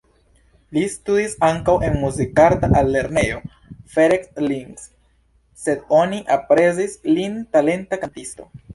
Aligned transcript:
Li 0.77 0.85
studis 0.93 1.35
ankaŭ 1.47 1.75
en 1.89 1.97
Muzikarta 2.05 2.71
Altlernejo 2.81 3.39
Ferenc 3.97 4.43
Liszt, 4.49 4.91
sed 5.67 5.89
oni 6.03 6.25
aprezis 6.41 7.01
lin 7.17 7.41
talenta 7.57 8.05
kantisto. 8.07 8.55